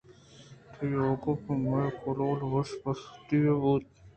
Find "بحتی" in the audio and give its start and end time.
2.81-3.37